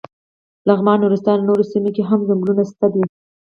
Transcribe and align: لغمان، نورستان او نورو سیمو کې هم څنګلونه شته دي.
لغمان، 0.67 0.97
نورستان 1.03 1.37
او 1.39 1.45
نورو 1.49 1.63
سیمو 1.71 1.89
کې 1.95 2.03
هم 2.09 2.19
څنګلونه 2.29 2.63
شته 2.69 2.85
دي. 2.93 3.03